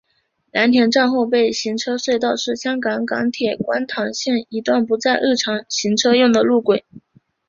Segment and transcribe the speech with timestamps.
[0.51, 6.83] 蓝田站后备行车隧道是香港港铁观塘线一段不再作日常行车用的路轨。